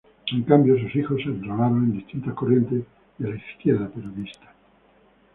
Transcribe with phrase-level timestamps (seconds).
[0.33, 2.83] En cambio, sus hijos se enrolaron en distintas corrientes
[3.19, 4.51] de la izquierda peronista.